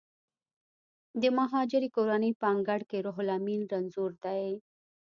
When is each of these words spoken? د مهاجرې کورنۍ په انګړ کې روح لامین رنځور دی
د 1.21 1.23
مهاجرې 1.39 1.89
کورنۍ 1.95 2.31
په 2.39 2.45
انګړ 2.53 2.79
کې 2.89 2.97
روح 3.05 3.17
لامین 3.29 3.61
رنځور 3.71 4.11
دی 4.23 4.45